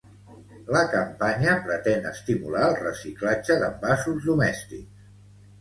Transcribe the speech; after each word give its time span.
La 0.75 0.79
campanya 0.93 1.53
pretén 1.67 2.09
estimular 2.13 2.63
el 2.71 2.75
reciclatge 2.87 3.59
d'envasos 3.65 4.27
domèstics. 4.33 5.07